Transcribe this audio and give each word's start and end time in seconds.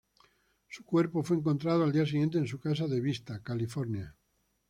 Su 0.67 0.83
cuerpo 0.83 1.21
fue 1.21 1.37
encontrado 1.37 1.83
al 1.83 1.91
día 1.91 2.07
siguiente 2.07 2.39
en 2.39 2.47
su 2.47 2.59
casa 2.59 2.87
de 2.87 2.99
Vista, 2.99 3.39
California. 3.43 4.15